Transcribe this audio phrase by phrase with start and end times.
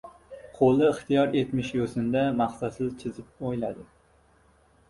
[0.53, 3.87] Qo‘li ixtiyor etmish yo‘sinda maqsadsiz chizib o‘yladi.